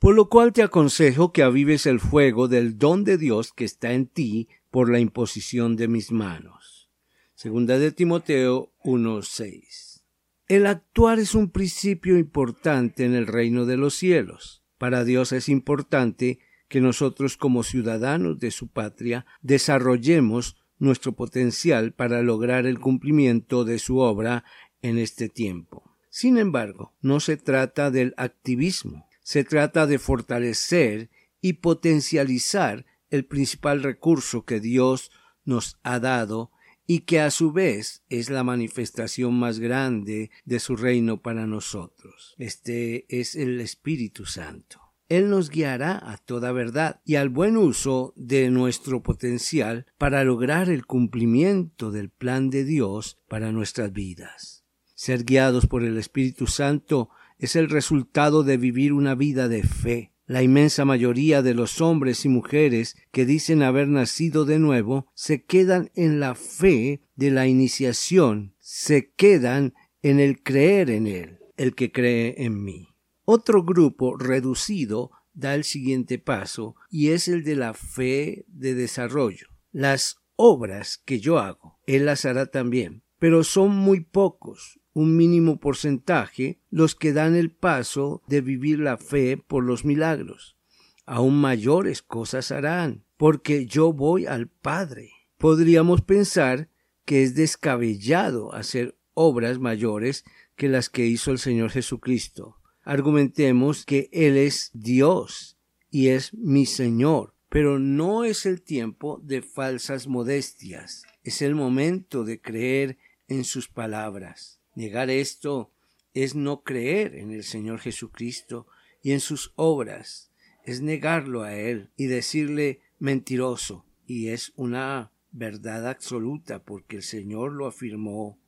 Por 0.00 0.14
lo 0.14 0.30
cual 0.30 0.54
te 0.54 0.62
aconsejo 0.62 1.30
que 1.30 1.42
avives 1.42 1.84
el 1.84 2.00
fuego 2.00 2.48
del 2.48 2.78
don 2.78 3.04
de 3.04 3.18
Dios 3.18 3.52
que 3.52 3.66
está 3.66 3.92
en 3.92 4.06
ti 4.06 4.48
por 4.70 4.90
la 4.90 4.98
imposición 4.98 5.76
de 5.76 5.88
mis 5.88 6.10
manos. 6.10 6.88
Segunda 7.34 7.78
de 7.78 7.92
Timoteo 7.92 8.72
1:6. 8.82 10.02
El 10.48 10.64
actuar 10.64 11.18
es 11.18 11.34
un 11.34 11.50
principio 11.50 12.16
importante 12.16 13.04
en 13.04 13.14
el 13.14 13.26
reino 13.26 13.66
de 13.66 13.76
los 13.76 13.94
cielos. 13.94 14.64
Para 14.78 15.04
Dios 15.04 15.32
es 15.32 15.50
importante 15.50 16.38
que 16.68 16.80
nosotros 16.80 17.36
como 17.36 17.62
ciudadanos 17.62 18.38
de 18.38 18.52
su 18.52 18.68
patria 18.68 19.26
desarrollemos 19.42 20.56
nuestro 20.78 21.12
potencial 21.12 21.92
para 21.92 22.22
lograr 22.22 22.64
el 22.64 22.78
cumplimiento 22.78 23.66
de 23.66 23.78
su 23.78 23.98
obra 23.98 24.44
en 24.80 24.96
este 24.96 25.28
tiempo. 25.28 25.94
Sin 26.08 26.38
embargo, 26.38 26.94
no 27.02 27.20
se 27.20 27.36
trata 27.36 27.90
del 27.90 28.14
activismo, 28.16 29.09
se 29.22 29.44
trata 29.44 29.86
de 29.86 29.98
fortalecer 29.98 31.10
y 31.40 31.54
potencializar 31.54 32.86
el 33.10 33.24
principal 33.24 33.82
recurso 33.82 34.44
que 34.44 34.60
Dios 34.60 35.10
nos 35.44 35.78
ha 35.82 35.98
dado 35.98 36.50
y 36.86 37.00
que 37.00 37.20
a 37.20 37.30
su 37.30 37.52
vez 37.52 38.02
es 38.08 38.30
la 38.30 38.42
manifestación 38.42 39.38
más 39.38 39.60
grande 39.60 40.30
de 40.44 40.58
su 40.58 40.74
reino 40.76 41.22
para 41.22 41.46
nosotros. 41.46 42.34
Este 42.38 43.06
es 43.08 43.36
el 43.36 43.60
Espíritu 43.60 44.26
Santo. 44.26 44.80
Él 45.08 45.28
nos 45.28 45.50
guiará 45.50 46.00
a 46.10 46.18
toda 46.18 46.52
verdad 46.52 47.00
y 47.04 47.16
al 47.16 47.28
buen 47.28 47.56
uso 47.56 48.12
de 48.16 48.50
nuestro 48.50 49.02
potencial 49.02 49.86
para 49.98 50.22
lograr 50.24 50.68
el 50.68 50.86
cumplimiento 50.86 51.90
del 51.90 52.10
plan 52.10 52.48
de 52.48 52.64
Dios 52.64 53.18
para 53.28 53.50
nuestras 53.50 53.92
vidas. 53.92 54.64
Ser 54.94 55.24
guiados 55.24 55.66
por 55.66 55.82
el 55.82 55.96
Espíritu 55.98 56.46
Santo 56.46 57.10
es 57.40 57.56
el 57.56 57.70
resultado 57.70 58.42
de 58.42 58.58
vivir 58.58 58.92
una 58.92 59.14
vida 59.14 59.48
de 59.48 59.62
fe. 59.62 60.12
La 60.26 60.42
inmensa 60.42 60.84
mayoría 60.84 61.42
de 61.42 61.54
los 61.54 61.80
hombres 61.80 62.24
y 62.24 62.28
mujeres 62.28 62.96
que 63.10 63.26
dicen 63.26 63.62
haber 63.62 63.88
nacido 63.88 64.44
de 64.44 64.58
nuevo 64.58 65.08
se 65.14 65.44
quedan 65.44 65.90
en 65.94 66.20
la 66.20 66.34
fe 66.34 67.02
de 67.16 67.30
la 67.30 67.48
iniciación, 67.48 68.54
se 68.60 69.12
quedan 69.12 69.74
en 70.02 70.20
el 70.20 70.42
creer 70.42 70.90
en 70.90 71.06
Él, 71.06 71.38
el 71.56 71.74
que 71.74 71.90
cree 71.90 72.34
en 72.44 72.62
mí. 72.62 72.88
Otro 73.24 73.64
grupo 73.64 74.16
reducido 74.16 75.10
da 75.32 75.54
el 75.54 75.64
siguiente 75.64 76.18
paso 76.18 76.76
y 76.90 77.08
es 77.08 77.26
el 77.26 77.42
de 77.42 77.56
la 77.56 77.74
fe 77.74 78.44
de 78.48 78.74
desarrollo. 78.74 79.48
Las 79.72 80.18
obras 80.36 80.98
que 80.98 81.20
yo 81.20 81.38
hago, 81.38 81.78
Él 81.86 82.06
las 82.06 82.24
hará 82.24 82.46
también, 82.46 83.02
pero 83.18 83.44
son 83.44 83.74
muy 83.74 84.00
pocos, 84.00 84.79
un 85.00 85.16
mínimo 85.16 85.58
porcentaje 85.58 86.60
los 86.68 86.94
que 86.94 87.14
dan 87.14 87.34
el 87.34 87.50
paso 87.50 88.22
de 88.26 88.42
vivir 88.42 88.80
la 88.80 88.98
fe 88.98 89.38
por 89.38 89.64
los 89.64 89.86
milagros. 89.86 90.58
Aún 91.06 91.40
mayores 91.40 92.02
cosas 92.02 92.52
harán, 92.52 93.02
porque 93.16 93.64
yo 93.64 93.94
voy 93.94 94.26
al 94.26 94.48
Padre. 94.48 95.10
Podríamos 95.38 96.02
pensar 96.02 96.68
que 97.06 97.22
es 97.22 97.34
descabellado 97.34 98.54
hacer 98.54 98.98
obras 99.14 99.58
mayores 99.58 100.24
que 100.54 100.68
las 100.68 100.90
que 100.90 101.06
hizo 101.06 101.30
el 101.30 101.38
Señor 101.38 101.70
Jesucristo. 101.70 102.58
Argumentemos 102.82 103.86
que 103.86 104.10
Él 104.12 104.36
es 104.36 104.70
Dios 104.74 105.56
y 105.90 106.08
es 106.08 106.34
mi 106.34 106.66
Señor, 106.66 107.34
pero 107.48 107.78
no 107.78 108.24
es 108.24 108.44
el 108.44 108.60
tiempo 108.60 109.18
de 109.24 109.40
falsas 109.40 110.06
modestias, 110.06 111.04
es 111.22 111.40
el 111.40 111.54
momento 111.54 112.22
de 112.24 112.38
creer 112.38 112.98
en 113.28 113.44
sus 113.44 113.66
palabras. 113.66 114.59
Negar 114.74 115.10
esto 115.10 115.72
es 116.14 116.34
no 116.34 116.62
creer 116.62 117.14
en 117.14 117.32
el 117.32 117.44
Señor 117.44 117.80
Jesucristo 117.80 118.66
y 119.02 119.12
en 119.12 119.20
sus 119.20 119.52
obras, 119.56 120.30
es 120.64 120.80
negarlo 120.80 121.42
a 121.42 121.54
Él 121.54 121.90
y 121.96 122.06
decirle 122.06 122.80
mentiroso, 122.98 123.86
y 124.06 124.28
es 124.28 124.52
una 124.56 125.12
verdad 125.32 125.88
absoluta 125.88 126.62
porque 126.62 126.96
el 126.96 127.02
Señor 127.02 127.52
lo 127.52 127.66
afirmó. 127.66 128.38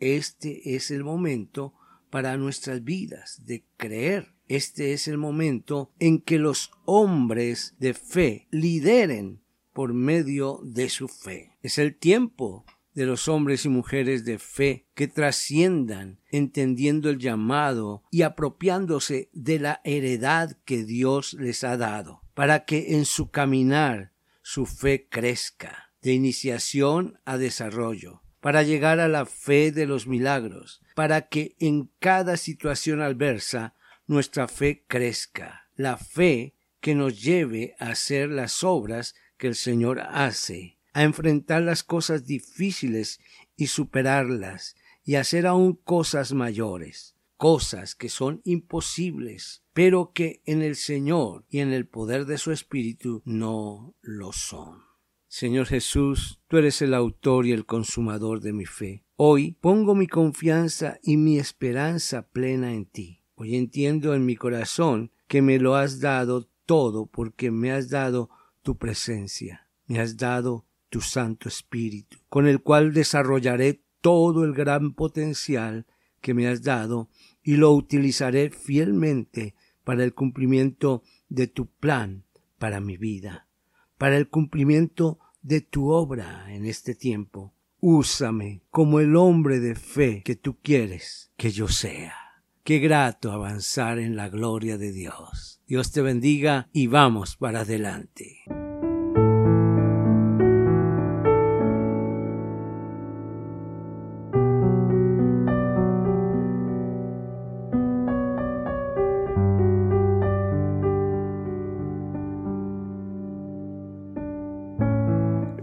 Este 0.00 0.74
es 0.74 0.90
el 0.90 1.04
momento 1.04 1.74
para 2.10 2.36
nuestras 2.36 2.82
vidas 2.84 3.42
de 3.44 3.64
creer. 3.76 4.34
Este 4.48 4.92
es 4.92 5.08
el 5.08 5.18
momento 5.18 5.92
en 5.98 6.20
que 6.20 6.38
los 6.38 6.70
hombres 6.84 7.74
de 7.78 7.94
fe 7.94 8.46
lideren 8.50 9.40
por 9.72 9.92
medio 9.92 10.60
de 10.62 10.88
su 10.88 11.08
fe. 11.08 11.56
Es 11.62 11.78
el 11.78 11.96
tiempo 11.96 12.64
de 12.96 13.04
los 13.04 13.28
hombres 13.28 13.66
y 13.66 13.68
mujeres 13.68 14.24
de 14.24 14.38
fe 14.38 14.86
que 14.94 15.06
trasciendan 15.06 16.18
entendiendo 16.30 17.10
el 17.10 17.18
llamado 17.18 18.02
y 18.10 18.22
apropiándose 18.22 19.28
de 19.34 19.58
la 19.58 19.82
heredad 19.84 20.56
que 20.64 20.82
Dios 20.82 21.34
les 21.34 21.62
ha 21.62 21.76
dado, 21.76 22.22
para 22.32 22.64
que 22.64 22.96
en 22.96 23.04
su 23.04 23.30
caminar 23.30 24.12
su 24.40 24.64
fe 24.64 25.08
crezca, 25.10 25.92
de 26.00 26.14
iniciación 26.14 27.20
a 27.26 27.36
desarrollo, 27.36 28.22
para 28.40 28.62
llegar 28.62 28.98
a 28.98 29.08
la 29.08 29.26
fe 29.26 29.72
de 29.72 29.84
los 29.84 30.06
milagros, 30.06 30.80
para 30.94 31.28
que 31.28 31.54
en 31.58 31.90
cada 31.98 32.38
situación 32.38 33.02
adversa 33.02 33.74
nuestra 34.06 34.48
fe 34.48 34.84
crezca, 34.88 35.68
la 35.74 35.98
fe 35.98 36.54
que 36.80 36.94
nos 36.94 37.20
lleve 37.20 37.74
a 37.78 37.90
hacer 37.90 38.30
las 38.30 38.64
obras 38.64 39.14
que 39.36 39.48
el 39.48 39.54
Señor 39.54 40.00
hace 40.00 40.75
a 40.96 41.02
enfrentar 41.02 41.60
las 41.60 41.84
cosas 41.84 42.24
difíciles 42.24 43.20
y 43.54 43.66
superarlas 43.66 44.76
y 45.04 45.16
hacer 45.16 45.46
aún 45.46 45.74
cosas 45.74 46.32
mayores, 46.32 47.16
cosas 47.36 47.94
que 47.94 48.08
son 48.08 48.40
imposibles, 48.44 49.62
pero 49.74 50.12
que 50.14 50.40
en 50.46 50.62
el 50.62 50.74
Señor 50.74 51.44
y 51.50 51.58
en 51.58 51.74
el 51.74 51.86
poder 51.86 52.24
de 52.24 52.38
su 52.38 52.50
Espíritu 52.50 53.20
no 53.26 53.94
lo 54.00 54.32
son. 54.32 54.84
Señor 55.28 55.66
Jesús, 55.66 56.40
tú 56.48 56.56
eres 56.56 56.80
el 56.80 56.94
autor 56.94 57.44
y 57.44 57.52
el 57.52 57.66
consumador 57.66 58.40
de 58.40 58.54
mi 58.54 58.64
fe. 58.64 59.04
Hoy 59.16 59.52
pongo 59.60 59.94
mi 59.94 60.06
confianza 60.06 60.98
y 61.02 61.18
mi 61.18 61.38
esperanza 61.38 62.26
plena 62.28 62.72
en 62.72 62.86
ti. 62.86 63.22
Hoy 63.34 63.56
entiendo 63.56 64.14
en 64.14 64.24
mi 64.24 64.34
corazón 64.34 65.12
que 65.28 65.42
me 65.42 65.58
lo 65.58 65.74
has 65.74 66.00
dado 66.00 66.48
todo 66.64 67.04
porque 67.04 67.50
me 67.50 67.70
has 67.70 67.90
dado 67.90 68.30
tu 68.62 68.78
presencia, 68.78 69.68
me 69.84 70.00
has 70.00 70.16
dado 70.16 70.64
tu 70.96 71.02
Santo 71.02 71.50
Espíritu, 71.50 72.16
con 72.30 72.46
el 72.46 72.62
cual 72.62 72.94
desarrollaré 72.94 73.82
todo 74.00 74.44
el 74.44 74.54
gran 74.54 74.94
potencial 74.94 75.84
que 76.22 76.32
me 76.32 76.48
has 76.48 76.62
dado 76.62 77.10
y 77.42 77.56
lo 77.56 77.70
utilizaré 77.72 78.48
fielmente 78.48 79.54
para 79.84 80.04
el 80.04 80.14
cumplimiento 80.14 81.02
de 81.28 81.48
tu 81.48 81.66
plan 81.66 82.24
para 82.56 82.80
mi 82.80 82.96
vida, 82.96 83.46
para 83.98 84.16
el 84.16 84.30
cumplimiento 84.30 85.18
de 85.42 85.60
tu 85.60 85.90
obra 85.90 86.46
en 86.48 86.64
este 86.64 86.94
tiempo. 86.94 87.52
Úsame 87.80 88.62
como 88.70 88.98
el 88.98 89.16
hombre 89.16 89.60
de 89.60 89.74
fe 89.74 90.22
que 90.24 90.34
tú 90.34 90.56
quieres 90.62 91.30
que 91.36 91.50
yo 91.50 91.68
sea. 91.68 92.14
Qué 92.64 92.78
grato 92.78 93.32
avanzar 93.32 93.98
en 93.98 94.16
la 94.16 94.30
gloria 94.30 94.78
de 94.78 94.92
Dios. 94.92 95.60
Dios 95.66 95.92
te 95.92 96.00
bendiga 96.00 96.70
y 96.72 96.86
vamos 96.86 97.36
para 97.36 97.60
adelante. 97.60 98.35